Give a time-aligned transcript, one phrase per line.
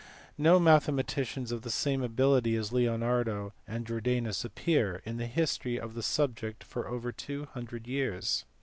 [0.35, 5.93] No mathematicians of the same ability as Leonardo and Jordanus appear in the history of
[5.93, 8.45] the subject for over two hundred years.